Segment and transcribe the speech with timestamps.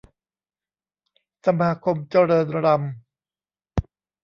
[1.45, 2.93] สมาคมเจริญรัมย์